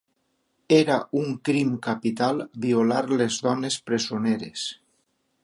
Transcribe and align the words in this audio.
Era 0.77 0.95
un 1.19 1.35
crim 1.49 1.75
capital 1.89 2.41
violar 2.65 3.03
les 3.13 3.39
dones 3.49 3.79
presoneres. 3.91 4.67